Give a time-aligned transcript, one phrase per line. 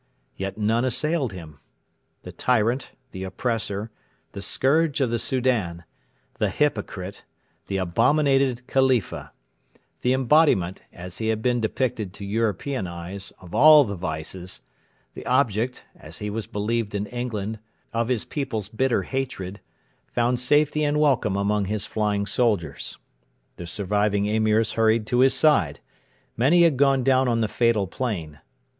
[0.35, 1.59] Yet none assailed him.
[2.23, 3.91] The tyrant, the oppressor,
[4.31, 5.83] the scourge of the Soudan,
[6.39, 7.23] the hypocrite,
[7.67, 9.31] the abominated Khalifa;
[10.01, 14.63] the embodiment, as he has been depicted to European eyes, of all the vices;
[15.13, 17.59] the object, as he was believed in England,
[17.93, 19.61] of his people's bitter hatred,
[20.07, 22.97] found safety and welcome among his flying soldiers.
[23.57, 25.79] The surviving Emirs hurried to his side.
[26.35, 28.39] Many had gone down on the fatal plain.